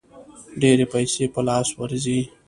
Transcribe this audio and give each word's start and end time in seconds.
ډېرې 0.61 0.85
پیسې 0.93 1.25
په 1.33 1.41
لاس 1.47 1.67
ورځي. 1.79 2.19